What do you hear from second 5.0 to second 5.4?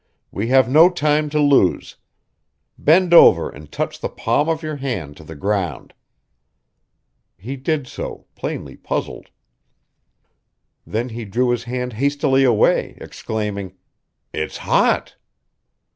to the